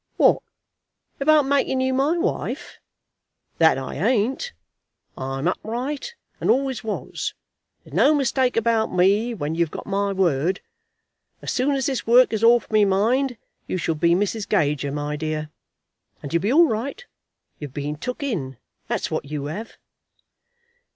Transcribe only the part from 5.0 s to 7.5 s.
I'm upright, and always was.